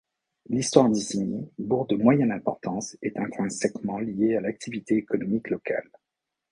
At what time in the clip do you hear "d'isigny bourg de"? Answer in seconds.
0.89-1.95